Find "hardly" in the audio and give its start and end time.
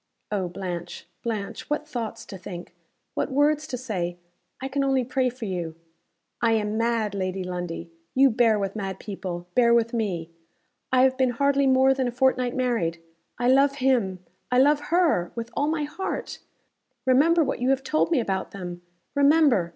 11.29-11.67